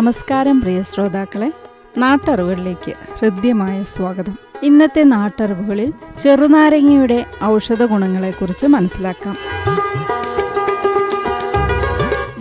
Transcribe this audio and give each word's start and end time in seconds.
നമസ്കാരം 0.00 0.60
പ്രിയ 0.60 0.82
ശ്രോതാക്കളെ. 0.82 1.52
നാട്ടറിവുകളിലേക്ക് 1.98 2.92
ഹൃദ്യമായ 3.18 3.84
സ്വാഗതം. 3.96 4.38
ഇന്നത്തെ 4.62 5.02
നാട്ടറിവുകളിൽ 5.02 5.92
ചെറുനാരങ്ങയുടെ 6.20 7.26
ഔഷധ 7.44 7.82
ഗുണങ്ങളെക്കുറിച്ച് 7.82 8.66
മനസ്സിലാക്കാം. 8.66 9.36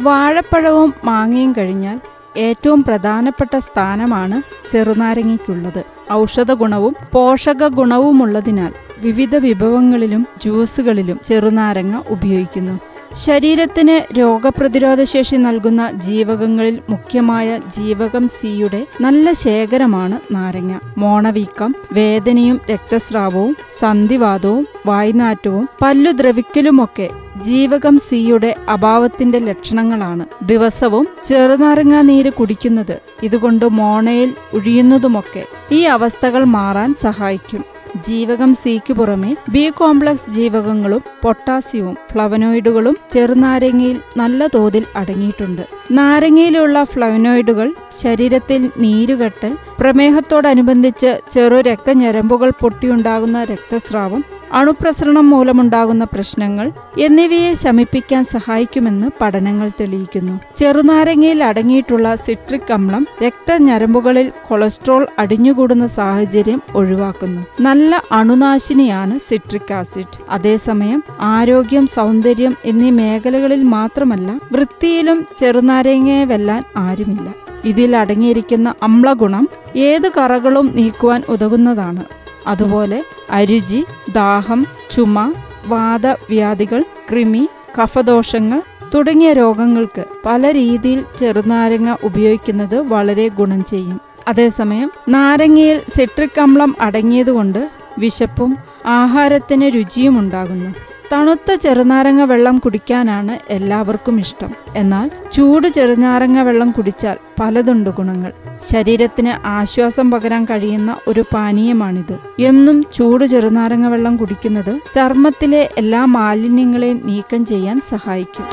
വാഴപ്പഴവും 0.04 0.94
മാങ്ങയും 1.04 1.56
കഴിഞ്ഞാൽ 1.58 2.00
ഏറ്റവും 2.38 2.84
പ്രധാനപ്പെട്ട 2.84 3.58
സ്ഥാനമാണ് 3.58 4.70
ചെറുനാരങ്ങയ്ക്കുള്ളത്. 4.70 5.84
ഔഷധ 6.14 6.52
ഗുണവും 6.52 6.96
പോഷക 7.14 7.68
ഗുണവുമുള്ളതിനാൽ 7.68 8.74
വിവിധ 8.98 9.36
വിഭവങ്ങളിലും 9.36 10.28
ജ്യൂസുകളിലും 10.42 11.20
ചെറുനാരങ്ങ 11.24 12.02
ഉപയോഗിക്കുന്നു. 12.10 12.89
ശരീരത്തിന് 13.16 14.18
രോഗപ്രതിരോധ 14.20 15.04
ശേഷി 15.04 15.36
നൽകുന്ന 15.36 15.92
ജീവകങ്ങളിൽ 15.92 16.82
മുഖ്യമായ 16.90 17.58
ജീവകം 17.58 18.28
സിയുടെ 18.28 18.88
നല്ല 19.02 19.32
ശേഖരമാണ് 19.32 20.20
നാരങ്ങ. 20.36 20.80
മോണവീക്കം 20.98 21.76
വേദനയും 21.94 22.62
രക്തസ്രാവവും 22.70 23.58
സന്ധിവാദവും 23.80 24.68
വായ്നാറ്റവും 24.86 25.70
പല്ലു 25.82 26.12
ദ്രവിക്കലുമൊക്കെ 26.12 27.10
ജീവകം 27.42 28.00
സിയുടെ 28.00 28.56
അഭാവത്തിന്റെ 28.70 29.40
ലക്ഷണങ്ങളാണ്. 29.40 30.26
ദിവസവും 30.44 31.08
ചെറുനാരങ്ങ 31.24 32.02
നീര് 32.02 32.30
കുടിക്കുന്നത് 32.30 33.02
ഇതുകൊണ്ട് 33.24 33.66
മോണയിൽ 33.66 34.36
ഒഴിയുന്നതുമൊക്കെ 34.54 35.46
ഈ 35.72 35.82
അവസ്ഥകൾ 35.82 36.44
മാറാൻ 36.44 36.94
സഹായിക്കും. 36.94 37.79
ജീവകം 37.96 38.54
സിക്ക് 38.54 38.94
പുറമെ 38.94 39.36
ബി 39.50 39.70
കോംപ്ലക്സ് 39.70 40.30
ജീവകങ്ങളും 40.30 41.04
പൊട്ടാസ്യവും 41.24 41.98
ഫ്ലവനോയിഡുകളും 42.12 42.98
ചെറുനാരങ്ങയിൽ 43.12 44.00
നല്ല 44.18 44.48
തോതിൽ 44.48 44.86
അടങ്ങിയിട്ടുണ്ട്. 44.96 45.68
നാരങ്ങയിലുള്ള 45.92 46.84
ഫ്ലവനോയിഡുകൾ 46.84 47.74
ശരീരത്തിൽ 48.02 48.72
നീരുകെട്ടൽ 48.78 49.56
പ്രമേഹത്തോടനുബന്ധിച്ച് 49.80 51.20
ചെറു 51.32 51.56
രക്തഞരമ്പുകൾ 51.56 52.52
പൊട്ടിയുണ്ടാകുന്ന 52.62 53.44
രക്തസ്രാവം 53.44 54.39
അണുപ്രസരണം 54.54 55.30
മൂലമുണ്ടാകുന്ന 55.30 56.04
പ്രശ്നങ്ങൾ 56.04 56.72
എന്നിവയെ 56.98 57.54
ശമിപ്പിക്കാൻ 57.54 58.24
സഹായിക്കുമെന്ന് 58.26 59.08
പഠനങ്ങൾ 59.22 59.72
തെളിയിക്കുന്നു. 59.82 60.40
ചെറുനാരങ്ങയിൽ 60.56 61.44
അടങ്ങിയിട്ടുള്ള 61.44 62.16
സിട്രിക് 62.16 62.74
അമ്ലം 62.74 63.08
രക്തഞരമ്പുകളിൽ 63.24 64.32
കൊളസ്ട്രോൾ 64.48 65.08
അടിഞ്ഞുകൂടുന്ന 65.20 65.88
സാഹചര്യം 65.88 66.62
ഒഴിവാക്കുന്നു. 66.76 67.42
നല്ല 67.62 68.04
അണുനാശിനിയാണ് 68.12 69.20
സിട്രിക് 69.20 69.74
ആസിഡ്. 69.74 70.24
അതേസമയം 70.30 71.04
ആരോഗ്യം 71.20 71.88
സൗന്ദര്യം 71.88 72.56
എന്നീ 72.66 72.92
മേഖലകളിൽ 72.92 73.64
മാത്രമല്ല 73.64 74.40
വൃത്തിയിലും 74.52 75.28
ചെറുനാരങ്ങയെ 75.38 76.26
വെല്ലാൻ 76.26 76.64
ആരുമില്ല. 76.78 77.34
ഇതിൽ 77.66 77.96
അടങ്ങിയിരിക്കുന്ന 77.96 78.74
അമ്ലഗുണം 78.84 79.50
ഏത് 79.76 80.12
കറകളും 80.18 80.72
നീക്കുവാൻ 80.76 81.24
ഉതകുന്നതാണ്. 81.30 82.04
അതുപോലെ 82.50 83.00
അരുചി 83.30 83.86
ദാഹം 84.12 84.62
ചുമ 84.92 85.34
വാദവ്യാധികൾ 85.66 86.82
കൃമി 87.12 87.50
കഫദോഷങ്ങൾ 87.78 88.60
തുടങ്ങിയ 88.94 89.34
രോഗങ്ങൾക്ക് 89.34 90.04
പല 90.26 90.52
രീതിയിൽ 90.52 91.06
ചെറുനാരങ്ങ 91.20 91.96
ഉപയോഗിക്കുന്നത് 92.04 92.78
വളരെ 92.94 93.28
ഗുണം 93.28 93.64
ചെയ്യും. 93.64 93.98
അതേസമയം 94.28 94.92
നാരങ്ങയിൽ 95.10 95.82
സിട്രിക് 95.98 96.42
അമ്ലം 96.42 96.76
അടങ്ങിയതുകൊണ്ട് 96.82 97.62
വിശപ്പും 98.00 98.58
ആഹാരത്തിന് 98.86 99.76
രുചിയും 99.76 100.20
ഉണ്ടാകുന്നു. 100.20 100.70
തണുത്ത 101.14 101.54
ചെറുനാരങ്ങ 101.54 102.24
വെള്ളം 102.24 102.58
കുടിക്കാനാണ് 102.58 103.40
എല്ലാവർക്കും 103.50 104.20
ഇഷ്ടം. 104.20 104.52
എന്നാൽ 104.76 105.12
ചൂട് 105.32 105.68
ചെറുനാരങ്ങ 105.68 106.42
വെള്ളം 106.42 106.72
കുടിച്ചാൽ 106.72 107.18
പലതുണ്ട് 107.40 107.90
ഗുണങ്ങൾ. 107.90 108.32
ശരീരത്തിന് 108.72 109.48
ആശ്വാസം 109.48 110.12
പകരാൻ 110.12 110.46
കഴിയുന്ന 110.46 110.98
ഒരു 111.08 111.24
പാനീയമാണിത്. 111.34 112.16
എന്നും 112.40 112.84
ചൂട് 112.94 113.26
ചെറുനാരങ്ങ 113.26 113.88
വെള്ളം 113.88 114.18
കുടിക്കുന്നത് 114.18 114.80
ചർമ്മത്തിലെ 114.96 115.70
എല്ലാ 115.78 116.06
മാലിന്യങ്ങളെയും 116.06 117.02
നീക്കം 117.06 117.46
ചെയ്യാൻ 117.46 117.80
സഹായിക്കും. 117.80 118.46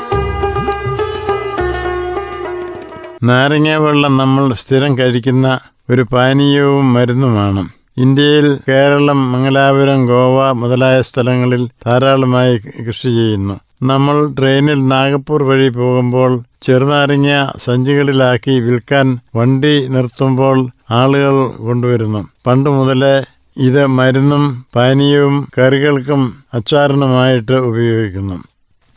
നാരങ്ങ 3.22 3.74
വെള്ളം 3.74 4.16
നമ്മൾ 4.16 4.52
സ്ഥിരം 4.52 4.98
കഴിക്കുന്ന 4.98 5.58
ഒരു 5.90 6.02
പാനീയവും 6.02 6.92
മരുന്നുമാണ്. 6.92 7.68
ഇന്ത്യയിൽ 7.98 8.58
കേരളം 8.68 9.32
മംഗലാപുരം 9.32 10.06
ഗോവ 10.06 10.52
മുതലായ 10.52 11.02
സ്ഥലങ്ങളിൽ 11.02 11.68
ധാരാളമായി 11.86 12.58
കൃഷി 12.58 13.08
ചെയ്യുന്നു. 13.08 13.60
നമ്മൾ 13.82 14.34
ട്രെയിനിൽ 14.38 14.88
നാഗപ്പൂർ 14.88 15.42
വഴി 15.42 15.68
പോകുമ്പോൾ 15.68 16.40
ചെറുനാരങ്ങ 16.62 17.26
സഞ്ചികളിലാക്കി 17.56 18.60
വിൽക്കാൻ 18.60 19.18
വണ്ടി 19.36 19.88
നിർത്തുമ്പോൾ 19.88 20.68
ആളുകൾ 20.90 21.50
കൊണ്ടുവരുന്നു. 21.58 22.28
പണ്ട് 22.46 22.70
മുതലേ 22.70 23.24
ഇത് 23.56 23.86
മരുന്നും 23.86 24.66
പാനീയവും 24.74 25.48
കറികൾക്കും 25.58 26.34
അച്ചാറിനുമായിട്ട് 26.54 27.52
ഉപയോഗിക്കുന്നു. 27.52 28.42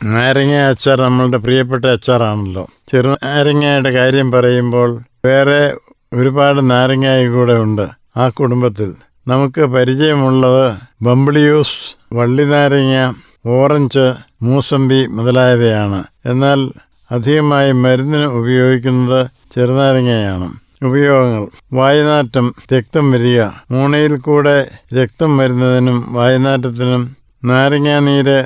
നാരങ്ങ 0.03 0.53
അച്ചാർ 0.53 1.01
നമ്മളുടെ 1.01 1.37
പ്രിയപ്പെട്ട 1.37 1.85
അച്ചാറാണല്ലോ. 1.85 2.67
ചെറുനാരങ്ങയുടെ 2.87 3.91
കാര്യം 3.91 4.31
പറയുമ്പോൾ 4.31 4.99
വേറെ 5.25 5.73
ഒരുപാട് 6.13 6.69
നാരങ്ങായി 6.71 7.27
കൂടെ 7.27 7.53
ഉണ്ട്. 7.53 7.98
ആ 8.17 8.29
കുടുംബത്തിൽ 8.29 8.93
നമുക്ക് 9.27 9.61
പരിചയമുള്ളത് 9.61 10.73
ബമ്പിളിയൂസ് 11.01 11.97
വള്ളിനാരങ്ങ 12.13 13.13
ഓറഞ്ച് 13.49 14.13
മൂസമ്പി 14.41 15.05
മുതലായവയാണ്. 15.05 16.03
എന്നാൽ 16.25 16.71
അധികമായി 17.11 17.71
മരുന്നിന് 17.71 18.23
ഉപയോഗിക്കുന്നത് 18.23 19.27
ചെറുനാരങ്ങയാണ്. 19.55 20.53
ഉപയോഗങ്ങൾ. 20.85 21.47
വായുനാറ്റം 21.73 22.55
രക്തം 22.73 23.11
വരിക. 23.11 23.43
മൂണയിൽ 23.71 24.15
കൂടെ 24.15 24.69
രക്തം 24.93 25.37
വരുന്നതിനും 25.37 26.13
വായുനാറ്റത്തിനും 26.13 27.15
നാരങ്ങാനീര് 27.45 28.43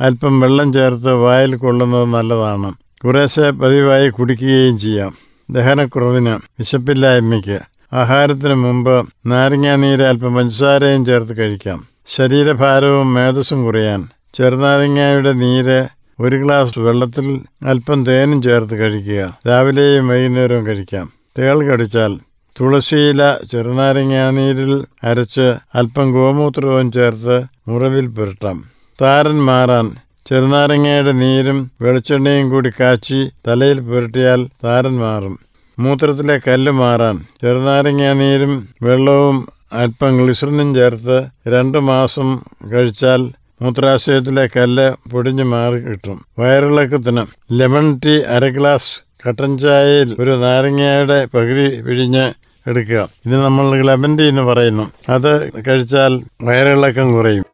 അല്പം 0.00 0.40
വെള്ളം 0.40 0.72
ചേർത്ത് 0.72 1.12
വായിൽ 1.12 1.56
കൊള്ളുന്നത് 1.56 2.04
നല്ലതാണ്. 2.04 2.74
കുറേശ്ശെ 3.04 3.50
പതിവായി 3.50 4.10
കുടിക്കുകയും 4.10 4.78
ചെയ്യാം. 4.78 5.14
ദഹനക്കുറവിന് 5.50 6.30
വിശപ്പില്ലായ്മയ്ക്ക്. 6.30 7.75
ആഹാരത്തിന് 7.92 8.54
മുമ്പ് 8.54 9.06
നാരങ്ങാനീര് 9.26 10.02
അല്പം 10.02 10.34
പഞ്ചസാരയും 10.34 11.04
ചേർത്ത് 11.04 11.36
കഴിക്കാം. 11.36 11.86
ശരീരഭാരവും 12.06 13.14
മേധസ്സും 13.14 13.64
കുറയാൻ 13.64 14.08
ചെറുനാരങ്ങയുടെ 14.34 15.32
നീര് 15.32 15.86
ഒരു 16.20 16.36
ഗ്ലാസ് 16.36 16.78
വെള്ളത്തിൽ 16.78 17.40
അല്പം 17.66 18.04
തേനും 18.04 18.42
ചേർത്ത് 18.42 18.74
കഴിക്കുക. 18.74 19.38
രാവിലെയും 19.48 20.08
വൈകുന്നേരവും 20.08 20.66
കഴിക്കാം. 20.66 21.12
തേൾ 21.38 21.66
കടിച്ചാൽ 21.66 22.18
തുളസിയില 22.60 23.34
ചെറുനാരങ്ങാനീരിൽ 23.52 24.84
അരച്ച് 25.04 25.54
അല്പം 25.74 26.12
ഗോമൂത്രവും 26.12 26.92
ചേർത്ത് 26.92 27.42
മുറിവിൽ 27.68 28.06
പുരട്ടാം. 28.06 28.64
താരൻ 29.02 29.44
മാറാൻ 29.44 29.94
ചെറുനാരങ്ങയുടെ 30.26 31.12
നീരും 31.12 31.70
വെളിച്ചെണ്ണയും 31.80 32.50
കൂടി 32.50 32.70
കാച്ചി 32.80 33.28
തലയിൽ 33.48 33.80
പുരട്ടിയാൽ 33.80 34.48
താരൻ 34.64 34.98
മാറും. 34.98 35.45
മൂത്രത്തിലെ 35.78 36.40
കല്ല് 36.48 36.72
മാറാൻ 36.72 37.16
ചെറുനാരങ്ങ 37.42 38.12
നീരും 38.12 38.68
വെള്ളവും 38.82 39.48
അല്പം 39.72 40.16
ഗ്ലിസറിനും 40.16 40.74
ചേർത്ത് 40.74 41.26
രണ്ട് 41.48 41.78
മാസം 41.78 42.38
കഴിച്ചാൽ 42.72 43.32
മൂത്രാശയത്തിലെ 43.62 44.48
കല്ല് 44.56 45.10
പൊടിഞ്ഞു 45.10 45.44
മാറി 45.44 45.80
കിട്ടും. 45.80 46.24
വയറിളക്കത്തിന് 46.38 47.26
ലെമൺ 47.52 48.00
ടീ 48.04 48.22
അര 48.22 48.48
ഗ്ലാസ് 48.48 49.02
കട്ടൻ 49.28 49.58
ചായയിൽ 49.58 50.16
ഒരു 50.20 50.30
നാരങ്ങയുടെ 50.30 51.28
പകുതി 51.34 51.80
പിഴിഞ്ഞ് 51.80 52.32
എടുക്കുക. 52.66 53.08
ഇത് 53.26 53.36
നമ്മൾ 53.44 53.82
ലെമൺ 53.82 54.18
ടീ 54.18 54.28
എന്ന് 54.28 54.42
പറയുന്നു. 54.42 54.90
അത് 55.08 55.50
കഴിച്ചാൽ 55.68 56.22
വയറിളക്കം 56.42 57.12
കുറയും. 57.12 57.44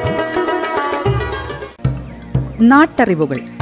നാട്ടറിവുകൾ. 2.60 3.61